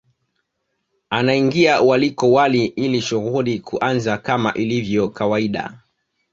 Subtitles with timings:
[1.09, 5.79] Anaingia waliko wali ili shughuli kuanza kama ilivyo kawaida